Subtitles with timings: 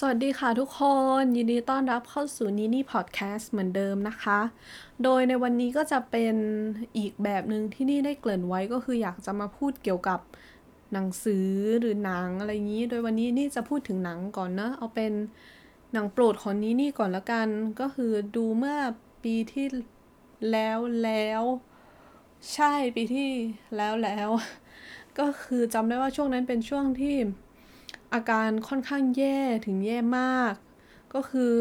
[0.00, 0.80] สวัสดีค่ะทุกค
[1.20, 4.40] น ยินดีต้อนรับเข้าสู่นีนี่พอดแคสต์เหมือนเดิมนะคะ
[5.04, 6.34] โดยในวันนี้ก็จะเป็น
[6.98, 10.20] อีกแบบหนึ่งที่นี่ได้เกริ่นไว้ก็คืออยากจะมาพูดเกี่ยวกับ
[10.92, 11.48] หนังสือ
[11.80, 15.12] หรือหนังอะไรอย่างนี้ โดยวันนี้นี่จะพูดถึงหนังก่อนนะเอาเป็น
[15.92, 17.48] หนังโปรดของนี้นี่ก่อนละกัน
[17.80, 18.78] ก็คือดูเมื่อ
[19.24, 19.66] ปีที่
[20.50, 21.42] แล้วแล้ว
[22.54, 23.30] ใช่ปีที่
[23.76, 24.28] แล้วแล้ว
[25.18, 27.16] ก็คือจำได้ว่าช่วงนั้นเป็นช่วงที่
[28.14, 30.54] อาการค่อนข้างแย่ถึงแย่มาก
[31.14, 31.54] ก็คือ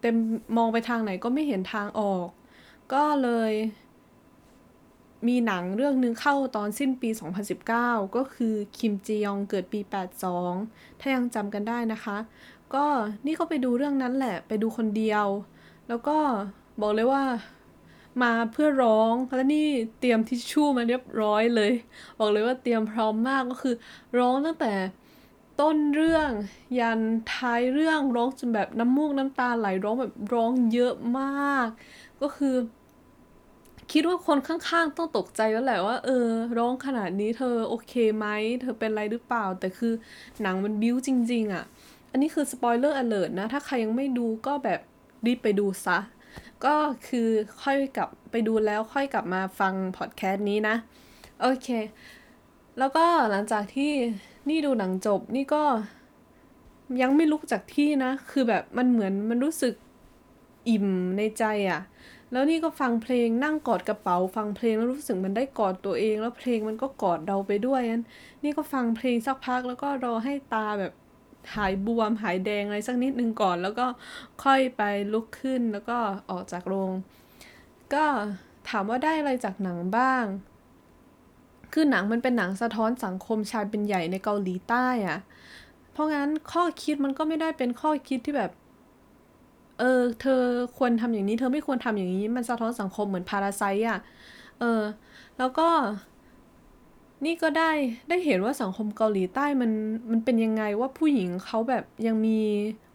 [0.00, 0.16] เต็ม
[0.56, 2.28] มองไปทางไหนก็ไม่เห็นทางออก
[2.92, 3.52] ก็เลย
[5.28, 7.08] มีหนังเรื่องนึงเข้าตอนสิ้นปี
[7.62, 9.80] 2019 ก็คือคิมจียองเกิดปี
[10.40, 12.18] 82 ถ้ายังจำกันได้นะคะ
[12.74, 12.84] ก็
[13.26, 15.26] นี่ก็ไปดูเรื่องนั้นแหละ ไปดูคนเดียว
[15.88, 16.18] แล้วก็
[16.80, 17.24] บอกเลยว่า
[18.22, 19.68] มาเพื่อร้องแล้วเนี่ย
[20.00, 21.72] เตรียมทิชชู่มาเรียบร้อยเลย
[22.18, 23.74] บอกเลยว่าเตรียมพร้อมมากก็คือ
[24.18, 24.72] ร้องตั้งแต่
[25.60, 26.30] ต้นเรื่อง
[26.78, 27.00] ยัน
[27.34, 31.68] ท้ายเรื่องร้องจนแบบน้ำมูกน้ำตาไหลร้องแบบร้องเยอะมาก
[32.22, 32.54] ก็คือ
[33.92, 36.26] คิดว่าคนข้างๆต้องตกใจแล้วแหละว่า เออ
[36.58, 38.26] ร้องขนาดนี้เธอโอเคไหม
[38.60, 39.92] เธอเป็นไรหรือเปล่า แต่คือ
[40.42, 41.64] หนังมันบิ้วจริง ๆอะ่ะ
[42.10, 44.80] อันนี้คือ spoiler alert นะ ถ้าใครยังไม่ดูก็แบบ
[45.26, 45.98] รีบไปดูซะ
[46.64, 46.74] ก็
[47.08, 47.28] คือ
[47.62, 50.76] ค่อยกลับไปดูแล้วค่อยกลับมาฟังพอดแคสต์นี้นะ
[51.40, 51.68] โอเค
[52.78, 53.92] แล้วก็หลังจากที่
[54.48, 55.62] นี่ดูหนังจบนี่ก็
[57.02, 59.74] ยังไม่ลุกจากที่นะ คือแบบมันเหมือนมันรู้สึก
[60.68, 60.88] อิ่ม
[61.18, 61.80] ในใจอะ่ะ
[62.32, 68.04] แล้วนี่ก็ฟังเพลงนั่งกอดกระเป๋า ฟังเพลงแล้วรู้สึกมันได้กอดตัวเอง แล้วเพลงมันก็กอดเราไปด้วยนั้น
[68.44, 70.92] นี่ก็ฟังเพลงสักพักแล้วก็รอให้ตาแบบ
[71.54, 73.86] หายบวมหายแดงอะไรสักนิดนึงก่อน แล้วก็
[74.44, 74.82] ค่อยไป
[75.12, 75.98] ลุกขึ้นแล้วก็
[76.30, 76.90] ออกจากโรง
[77.94, 78.04] ก็
[78.68, 80.24] ถามว่าได้อะไรจากหนังบ้าง
[81.72, 85.18] คือหนังมันเป็นหนังสะท้อนสังคมชายเป็นใหญ่ในเกาหลีใต้อะ
[85.92, 88.50] เพราะงั้นข้อคิดมันก็ไม่ได้เป็นข้อคิดที่แบบ
[89.78, 90.42] เออ เธอ
[90.76, 93.98] ควรทำอย่างนี้ เธอไม่ควรทำอย่างนี้ มันสะท้อนสังคมเหมือนพาราไซอะ
[94.60, 94.82] เออ
[95.38, 95.68] แล้วก็
[97.24, 97.72] นี่ก็ได้
[98.08, 99.70] ได้เห็นว่าสังคมเกาหลีใต้มัน
[100.10, 102.40] มันเป็นยังไงว่าผู้หญิงเขาแบบยังมี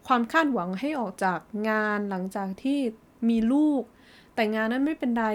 [0.08, 2.80] ความคาดหวังให้ออกจากงานหลังจากที่
[3.30, 3.82] มีลูก
[4.36, 5.26] แต่งานนั้นไม่เป็นไร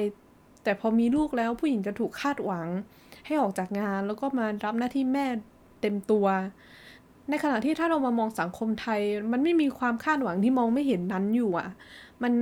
[0.64, 2.66] แต่พอมีลูกแล้วผู้หญิงจะถูกคาดหวัง
[3.26, 5.26] ให้ออกจากงานแล้วก็มารับหน้าที่แม่
[5.80, 6.26] เต็มตัว
[7.28, 9.00] ในขณะที่ถ้าเรามามองสังคมไทย
[9.32, 11.68] มันไม่มีความคาดหวังที่มองไม่เห็นนั้นอยู่อะ
[12.22, 12.34] มัน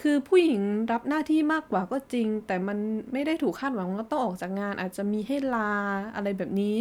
[0.00, 0.62] คือผู้หญิง
[0.92, 2.78] รับหน้าที่มากกว่าก็จริง แต่มัน
[3.12, 5.70] ไม่ได้ถูกคาดหวังว่าต้องออกจากงาน อาจจะมีให้ลา
[6.14, 6.76] อะไรแบบนี้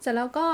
[0.00, 0.46] เสร็จแล้วก็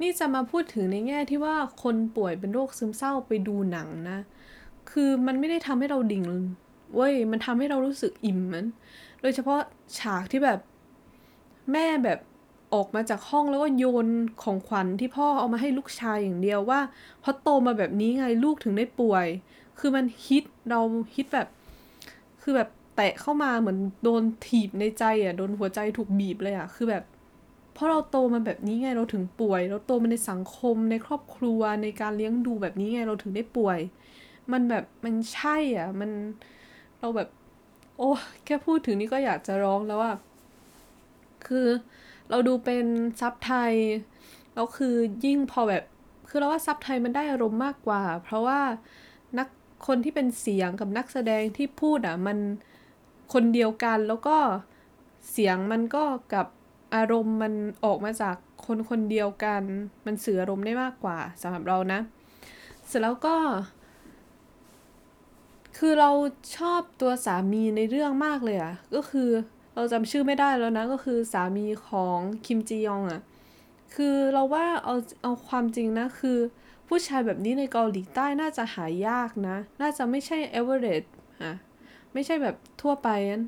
[0.00, 4.18] นี่จะมาพูดถึงในแง่ที่ว่าคนป่วยเป็นโรคซึมเศร้าไปดูหนังนะ
[4.90, 6.24] คือมันไม่ได้ทำให้เราดิ่ง
[6.94, 8.66] เว้ย มันทำให้เรารู้สึกอิ่มมัน
[9.20, 9.60] โดยเฉพาะ
[9.98, 10.60] ฉากที่แบบ
[11.72, 12.18] แม่แบบ
[12.74, 14.06] ออกมาจากห้องแล้วก็โยน
[14.42, 16.80] ของขวัญที่พ่อเอามาให้ลูกชายอย่างเดียวว่า
[17.20, 19.26] เพราะโตมาแบบนี้ไงลูกถึงได้ป่วย
[19.78, 20.80] คือมันฮิตเรา
[21.14, 21.48] ฮิตแบบ
[22.42, 27.04] คือแบบแตะเข้ามาเหมือนโดนถีบในใจอะโดนหัวใจถูกบีบเลยอะคือแบบ
[27.74, 33.78] เพราะเราโตมาแบบนี้ไงเราถึงป่วย เราโตมาในสังคมในครอบครัวในการเลี้ยงดูแบบนี้ไงเราถึงได้ป่วย
[34.52, 36.10] มันแบบมันใช่อะมัน
[37.00, 37.28] เราแบบ
[38.02, 38.12] โอ้
[38.44, 40.16] แค่พูดถึงนี่ก็อยากจะร้องแล้วอะ
[41.46, 41.66] คือ
[42.30, 42.84] เราดูเป็น
[43.20, 43.74] ซับไทย
[44.54, 44.94] แล้วคือ
[45.24, 45.84] ยิ่งพอแบบ
[46.28, 48.60] คือเราว่าซับไทยมันได้อารมณ์มากกว่า เพราะว่า
[49.38, 49.48] นัก
[49.86, 52.38] คนที่เป็นเสียงกับนักแสดงที่พูดอะมัน
[53.32, 54.36] คนเดียวกันแล้วก็
[55.30, 56.46] เสียงมันก็กับ
[56.94, 57.52] อารมณ์มัน
[57.84, 59.62] ออกมาจากคนคนเดียวกัน
[60.06, 62.00] มันสื่ออารมณ์ได้มากกว่าสำหรับเรานะ
[62.86, 63.36] เสร็จแล้วก็
[65.82, 66.10] คือเรา
[66.56, 69.30] ชอบตัวสามีในเรื่องมากเลยอะก็คือ
[69.74, 73.20] เราจำชื่อไม่ได้แล้วนะ ก็คือสามีของคิมจียองอะ
[73.94, 76.38] คือเราว่าเอาเอาความจริงนะคือ
[76.88, 81.52] ผู้ชายแบบนี้ในเกาหลีใต้น่าจะหายากนะ น่าจะไม่ใช่เอเวอเรสต์อะ
[82.12, 83.44] ไม่ใช่แบบทั่วไปนั้น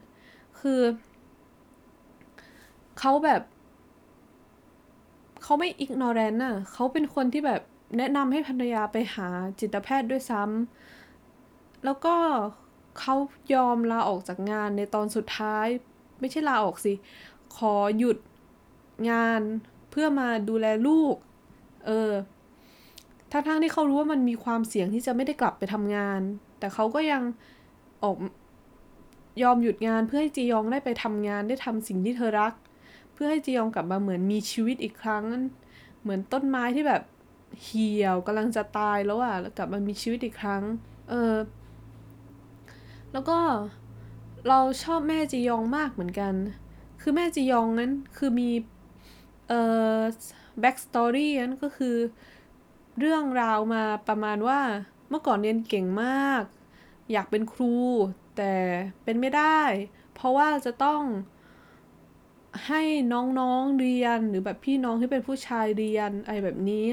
[0.60, 0.80] คือ
[2.98, 3.42] เขาแบบ
[5.42, 7.60] เขาไม่ ignorant น่ะเขาเป็นคนที่แบบ
[7.98, 9.28] แนะนำให้ภรรยาไปหา
[9.60, 11.01] จิตแพทย์ด้วยซ้ำ
[11.84, 12.14] แล้วก็
[12.98, 13.14] เขา
[13.54, 15.66] ยอมลาออกจากงานในตอนสุดท้าย
[16.20, 16.92] ไม่ใช่ลาออกสิ
[17.56, 18.16] ขอหยุด
[19.10, 19.40] งาน
[19.90, 21.14] เพื่อมาดูแลลูก
[21.86, 22.12] เออ
[23.32, 26.20] ทั้งๆที่เขารู้ว่ามันมีความเสี่ยงที่จะไม่ได้กลับไปทำงาน
[26.58, 27.22] แต่เขาก็ยัง
[28.02, 28.16] ออก
[29.42, 32.52] ยอมหยุดงานเพื่อให้จียองได้ไปทำงานได้ทำสิ่งที่เธอรัก
[33.12, 35.24] เพื่อให้จียองกลับมาเหมือนมีชีวิตอีกครั้ง
[36.02, 37.02] เหมือนต้นไม้ที่แบบ
[37.62, 40.62] เหี่ยวกำลังจะตายแล้วอะแล้วกลับมามีชีวิตอีกครั้ง
[41.10, 41.32] เออ
[43.12, 43.38] แล้วก็
[44.48, 46.34] เราชอบแม่จียองมากเหมือนกัน
[47.00, 48.50] คือแม่จียองนั้นคือมี
[49.48, 49.62] เอ่
[49.96, 49.98] อ
[50.62, 51.96] back story นั้นก็คือ
[52.98, 54.60] เรื่องราวมาประมาณว่า
[55.08, 56.42] เมื่อก่อนเรียนเก่งมาก
[57.12, 57.74] อยากเป็นครู
[58.36, 58.54] แต่
[59.04, 59.60] เป็นไม่ได้
[60.14, 61.02] เพราะว่าจะต้อง
[62.66, 62.82] ให้
[63.12, 66.86] น้องๆเรียนหรือแบบพี่น้องที่เป็นผู้ชายเรียนอะไรแบบนี้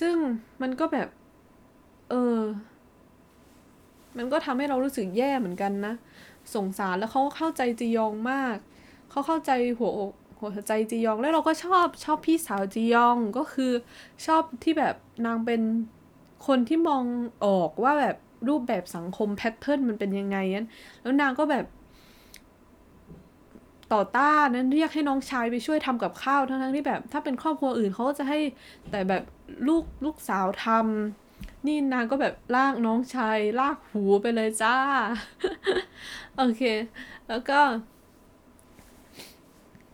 [0.00, 0.16] ซึ่ง
[0.62, 1.08] มันก็แบบ
[2.10, 2.38] เออ
[4.16, 5.94] มันก็ทำให้เรารู้สึกแย่เหมือนกันนะ
[6.54, 8.56] สงสารแล้วเขาเข้าใจจียองมาก
[9.10, 13.72] เขาเข้าใจหัวอกหัวใจจียอง แล้วเราก็ชอบชอบพี่สาวจียองก็คือ
[14.26, 14.94] ชอบที่แบบ
[15.26, 15.60] นางเป็น
[16.46, 17.04] คนที่มอง
[17.44, 18.16] ออกว่าแบบ
[18.48, 20.68] รูปแบบสังคมแพทเทิร์นมันเป็นยังไงนั้น
[21.02, 21.64] แล้วนางก็แบบ
[23.92, 28.38] ต่อต้านนั้นเรียกให้น้องชายไปช่วยทำกับข้าวทั้งๆที่แบบ ถ้าเป็นครอบครัวอื่นเขาก็จะให้
[28.90, 29.22] แต่แบบ
[29.68, 31.25] ลูกลูกสาวทำ
[31.64, 34.76] นี่นางก็แบบลากน้องชายลากหูไปเลยจ้า
[36.36, 36.62] โอเค
[37.28, 37.60] แล้วก็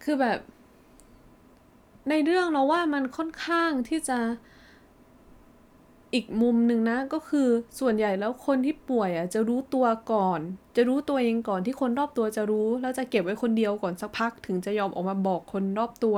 [0.03, 0.39] คือแบบ
[2.09, 4.19] ในเรื่องเราว่ามันค่อนข้างที่จะ
[6.15, 7.49] อีกมุมหนึ่งนะก็คือ
[7.81, 10.41] ส่วนใหญ่แล้วคนที่ป่วยอะจะรู้ตัวก่อน
[10.77, 16.17] จะรู้ตัวเองก่อนที่คนรอบตัวจะรู้ แล้วจะเก็บไว้คนเดียวก่อนสักพัก ถึงจะยอมออกมาบอกคนรอบตัว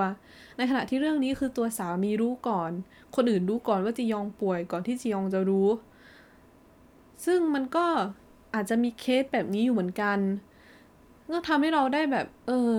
[0.57, 2.71] ในขณะที่เรื่องนี้คือตัวสามีรู้ก่อน
[3.17, 5.69] คนอื่นรู้ก่อนว่าจียองป่วยก่อนที่จียองจะรู้
[7.25, 7.87] ซึ่งมันก็
[8.55, 10.19] อาจจะมีเคสแบบนี้อยู่เหมือนกัน
[11.33, 12.75] ก็ทำให้เราได้แบบ เออ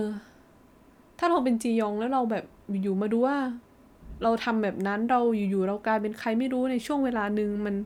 [1.18, 2.44] ถ้าเราเป็นจียองแล้วเราแบบ
[2.82, 3.38] อยู่มาดูว่า
[4.22, 5.20] เราทำแบบนั้นเรา
[5.50, 7.76] อยู่ๆเรากลายเป็นใครไม่รู้ในช่วงเวลาหนึ่งมัน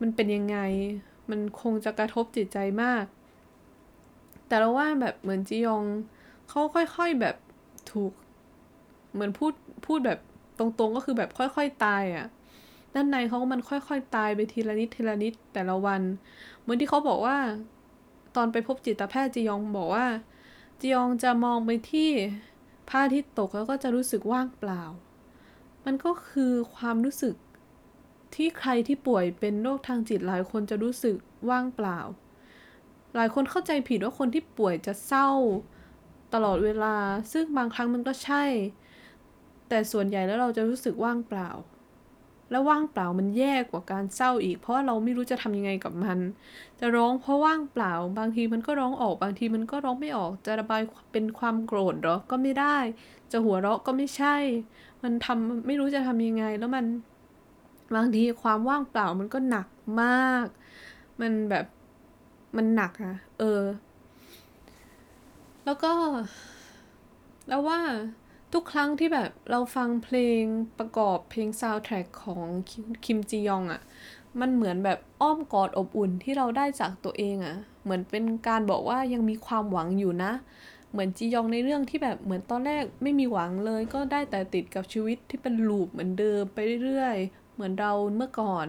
[0.00, 0.58] มันเป็นยังไง
[1.30, 3.04] มันคงจะกระทบจิตใจมาก
[4.48, 5.84] แต่เราว่าแบบเหมือนจียอง
[6.48, 7.36] เขาค่อยๆแบบ
[7.90, 8.12] ถูก
[9.12, 9.52] เหมือนพูด
[9.86, 10.18] พูดแบบ
[10.58, 12.26] ตรงๆก็คือแบบค่อยๆตายอะ่ะ
[12.94, 16.02] ด้านในเขามันค่อยๆตายไปทีละนิดทีละนิดแต่ละวัน
[16.60, 17.38] เหมือนที่เขาบอกว่า
[18.36, 20.06] ตอนไปพบจิตแพทย์จียองบอกว่า
[20.80, 22.10] จียองจะมองไปที่
[22.88, 24.82] พระอาทิตย์ตกแล้วก็จะรู้สึกว่างเปล่า
[25.84, 27.34] มันก็คือความรู้สึก
[28.34, 31.16] ที่ใครที่ป่วยเป็นโรคทางจิตหลายคนจะรู้สึก
[31.50, 31.98] ว่างเปล่า
[33.16, 35.28] หลายคนเข้าใจผิดว่าคนที่ป่วยจะเศร้า
[36.34, 36.96] ตลอดเวลา
[37.32, 38.44] ซึ่งบางครั้งมันก็ใช่
[39.68, 41.50] แต่ส่วนใหญ่แล้วเราจะรู้สึกว่างเปล่า
[42.50, 46.18] และว่างเปล่ามันแย่กว่าการเศร้าอีก เพราะาเราไม่รู้จะทำยังไงกับมัน
[46.80, 50.82] จะร้องเพราะว่างเปล่า บางทีมันก็ร้องออก บางทีมันก็ร้องไม่ออก จะระบาย
[51.12, 52.76] เป็นความโกรธหรอ ก็ไม่ได้
[53.32, 54.36] จะหัวเราะก็ไม่ใช่
[55.02, 56.84] มันทำไม่รู้จะทำยังไง แล้วมัน
[57.94, 59.68] บางทีความว่างเปล่ามันก็หนัก
[60.02, 60.46] มาก
[61.20, 61.66] มันแบบ
[62.56, 63.62] มันหนักอะเออ
[65.64, 65.92] แล้วก็
[67.48, 67.80] แล้วว่า
[68.52, 70.42] ทุกครั้งที่แบบเราฟังเพลง
[70.78, 72.44] ประกอบเพลงซาวด์แทร็กของ
[73.04, 73.82] คิมจียองอะ
[74.40, 80.32] มันเหมือนแบบอ้อมกอดอบอุ่นที่เราได้จากตัวเองอะเหมือนเป็นการบอกว่ายังมีความหวังอยู่นะ
[80.92, 88.66] เหมือนจียองในเรื่องที่แบบเหมือนตอนแรกไม่มีหวังเลย ก็ได้แต่ติดกับชีวิตที่เป็นลูปเหมือนเดิมไปเรื่อยๆ เหมือนเราเมื่อก่อน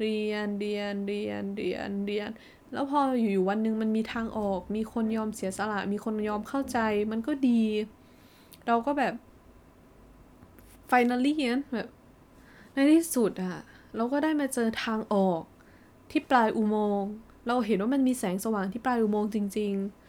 [0.00, 2.28] เรียนเรียนเรียนเรียนเรียน
[2.72, 6.78] แล้วพออยู่วันหนึ่งมันมีทางออก มีคนยอมเสียสละ มีคนยอมเข้าใจ
[7.12, 7.62] มันก็ดี
[8.66, 9.14] เราก็แบบ
[10.90, 11.88] finally นแบบ
[12.72, 13.56] ในที่สุดอะ
[13.96, 15.42] เราก็ได้มาเจอทางออก
[16.10, 17.12] ที่ปลายอุโมงค์
[17.46, 20.01] เราเห็นว่ามันมีแสงสว่างที่ปลายอุโมงค์จริง ๆ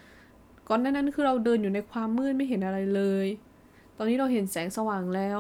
[0.68, 3.28] ก่อนหน้านั้นคือเราเดินอยู่ในความมืดไม่เห็นอะไรเลย
[3.98, 5.40] ตอนนี้เราเห็นแสงสว่างแล้ว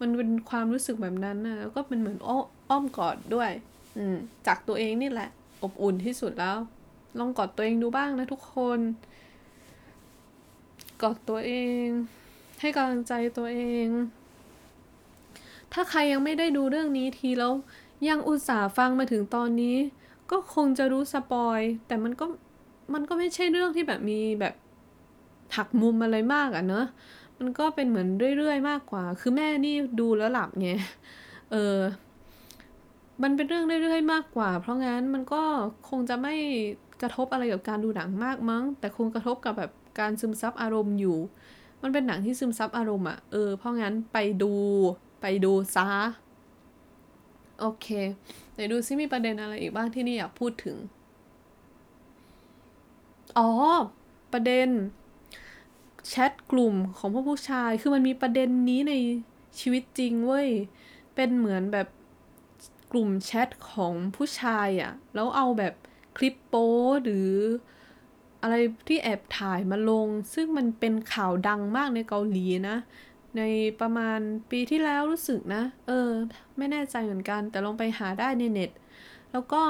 [0.00, 2.18] มันเป็นความรู้สึกแบบนั้นนะแล้วก็เป็นเหมือน
[2.68, 3.50] อ้อมกอดด้วย
[3.96, 4.16] อืม
[4.46, 5.28] จากตัวเองนี่แหละ
[5.62, 6.58] อบอุ่นที่สุดแล้ว
[7.18, 8.78] ลองกอดตัวเองดูบ้างนะทุกคน
[11.02, 11.52] กอดตัวเอ
[11.84, 11.84] ง
[12.60, 13.88] ให้กำลังใจตัวเอง
[15.72, 17.52] ถ้าใครยังไม่ได้ดูเรื่องนี้ทีแล้ว
[18.08, 19.76] ยังอุตส่าห์ฟังมาถึงตอนนี้
[20.30, 22.26] ก็คงจะรู้สปอย แต่มันก็
[22.94, 24.54] มันก็ไม่ใช่เรื่องที่แบบมีแบบ
[25.56, 26.86] หักมุมอะไรมากอะเนอะ
[27.38, 30.68] มันก็เป็นเหมือนเรื่อย ๆ มากกว่า คือแม่นี่ดูแล้วหลับไง
[31.50, 31.78] เออ
[33.22, 35.42] มันเป็นเรื่องเรื่อยๆมากกว่า เพราะงั้นมันก็
[35.88, 36.34] คงจะไม่
[37.02, 39.70] กระทบอะไรกับการดูหนังมากมั้ง แต่คงกระทบกับแบบ
[40.00, 41.18] การซึมซับอารมณ์อยู่
[41.82, 44.52] มันเป็นหนังที่ซึมซับอารมณ์อะเออ เพราะงั้นไปดู
[45.20, 45.86] ไปดูซะ
[47.60, 47.86] โอเค
[48.54, 50.76] ไหนดูซิมีประเด็นอะไรอีกบ้างที่นี่อยากพูดถึง
[53.38, 53.48] อ๋อ
[54.32, 54.68] ประเด็น
[56.08, 58.94] แชทกลุ่มของพวกผู้ชาย คือมันมีประเด็นนี้ใน
[59.60, 60.48] ชีวิตจริงเว้ย
[61.14, 61.88] เป็นเหมือนแบบ
[62.92, 65.74] กลุ่มแชทของผู้ชายอะ่ะ แล้วเอาแบบ
[66.16, 66.66] คลิปโป้
[67.04, 67.30] หรือ
[68.42, 68.54] อะไร
[68.88, 72.76] ที่แอบถ่ายมาลง ซึ่งมันเป็นข่าวดังมากในเกาหลีนะ
[73.38, 73.42] ใน
[73.80, 74.18] ประมาณ
[74.50, 76.10] ปีที่แล้วรู้สึกนะ เออ
[76.56, 78.70] ไม่แน่ใจเหมือนกัน แต่ลองไปหาได้ในเน็ต
[79.32, 79.62] แล้วก็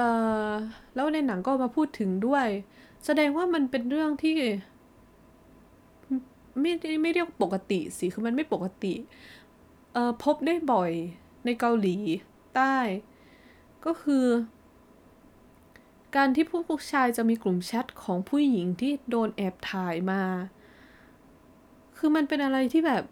[0.00, 0.08] อ่
[0.50, 0.52] อ
[0.94, 2.48] แล้วในหนังก็มาพูดถึงด้วย
[3.04, 4.36] แสดงว่ามันเป็นเรื่องที่
[6.60, 8.94] ไม่ได้ไม่เรียกปกติสิคือมันไม่ปกติ
[9.92, 10.92] เอ่อพบได้บ่อย
[11.44, 11.96] ในเกาหลี
[12.54, 12.76] ใต้
[13.84, 14.26] ก็คือ
[16.16, 20.22] การที่ผู้ผู้ชายจะมีกลุ่มแชทของผู้หญิงที่โดนแอบถ่ายมา
[21.98, 23.02] คือมันเป็นอะไรที่แบบ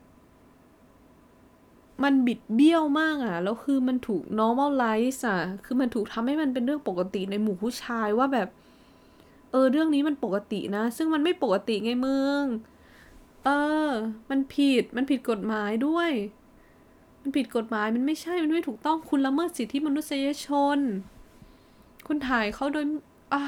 [2.04, 8.48] มันบิดเบี้ยวมากอะ่ะ แล้วคือมันถูก normalize อะ คือมันถูกทำให้มันเป็นเรื่องปกติในหมู่ผู้ชายว่าแบบ
[9.50, 12.42] เออ เรื่องนี้มันปกตินะ ซึ่งมันไม่ปกติไงมึง
[13.44, 13.48] เอ
[13.88, 13.88] อ
[14.30, 16.10] มันผิด มันผิดกฎหมายด้วย
[17.22, 20.78] มันผิดกฎหมาย มันไม่ใช่ มันไม่ถูกต้อง คุณละเมิดสิทธิมนุษยชน
[22.06, 22.84] คุณถ่ายเขาโดย
[23.32, 23.42] อะ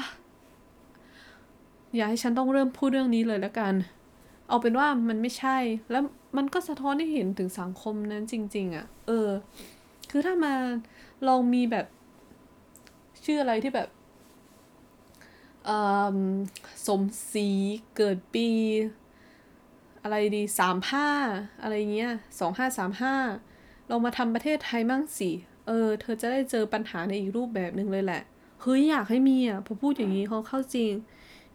[1.95, 3.73] อย่าให้ฉันต้องเริ่มพูดเรื่องนี้เลยแล้วกัน
[4.47, 5.57] เอาเป็นว่ามันไม่ใช่
[5.91, 6.03] แล้ว
[6.37, 9.29] มันก็สะท้อนให้เห็นถึงสังคมนั้นจริง ๆอะ เออ
[10.11, 10.53] คือถ้ามา
[11.27, 11.85] ลองมีแบบ
[13.25, 13.89] ชื่ออะไรที่แบบ
[16.87, 17.47] สมศรี
[17.97, 18.47] เกิดปี
[20.03, 21.07] อะไรดีสามห้า
[21.61, 23.15] อะไรเงี้ยสองห้าสามห้า
[23.87, 25.31] เรามาทำประเทศไทยมั่งสิ
[25.67, 28.21] เออ เธอจะได้เจอปัญหาในอีกรูปแบบหนึ่งเลยแหละ
[28.61, 30.91] เฮ้ยอยากให้มีอะพอพูดอย่างนี้เขาเข้าจริง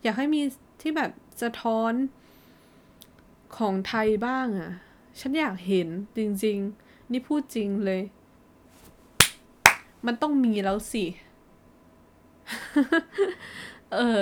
[0.02, 0.40] อยากให้มี
[0.80, 1.10] ที่แบบ
[1.42, 1.92] สะท้อน
[3.58, 4.70] ของไทยบ้างอะ
[5.20, 8.02] ฉันอยากเห็นจริง ๆ นี่พูดจริงเลย
[10.06, 11.04] มันต้องมีแล้วสิ
[13.94, 14.20] เออ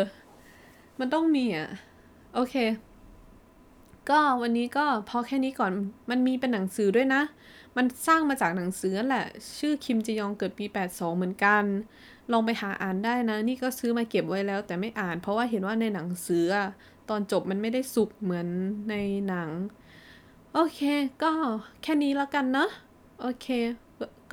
[0.99, 1.69] มันต้องมีอะ
[2.35, 2.55] โอเค
[4.11, 5.73] ก็วันนี้ก็พอแค่นี้ก่อน
[6.11, 7.23] มันมีเป็นหนังสือด้วยนะ
[7.76, 9.26] มันสร้างมาจากหนังสือนั่นแหละ
[9.59, 11.64] ชื่อคิมจียองเกิดปี 82 เหมือนกัน
[12.33, 16.45] ลองไปหาอ่านได้นะ นี่ก็ซื้อมาเก็บไว้แล้วแต่ไม่อ่าน เพราะว่าเห็นว่าในหนังสือ
[17.08, 18.49] ตอนจบมันไม่ได้สุขเหมือน
[18.90, 18.94] ใน
[19.28, 19.50] หนัง
[20.52, 20.80] โอเค
[21.23, 21.32] ก็
[21.82, 22.66] แค่นี้แล้วกันนะ
[23.20, 23.46] โอเค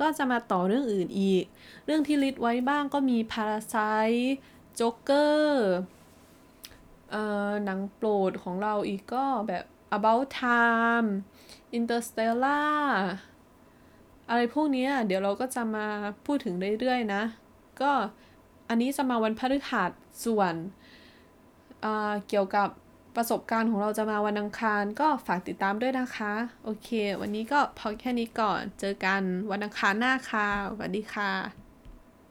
[0.00, 1.44] ก็จะมาต่อเรื่องอื่นอีก
[1.86, 4.22] เรื่องที่ list ไว้บ้างก็มี Parasite
[4.74, 5.68] Joker
[7.10, 9.64] เอ่อหนังโปรดของเราอีกก็แบบ
[9.96, 11.08] About Time
[11.76, 12.82] Interstellar
[14.28, 15.86] อะไรพวกเนี้ยเดี๋ยวเราก็จะมา
[16.26, 17.22] พูดถึงเรื่อยๆนะ
[17.80, 17.92] ก็
[18.68, 19.90] อันนี้จะมาวันพฤหัส
[20.24, 20.54] ส่วน
[22.28, 22.68] เกี่ยวกับ
[23.16, 26.32] ประสบการณ์ของเราจะมาวันอังคาร ก็ฝากติดตามด้วยนะคะ
[26.64, 26.88] โอเค
[27.20, 31.61] วันนี้ก็พอแค่นี้ก่อน เจอกันวันอังคารหน้าค่ะสวัสดีค่ะ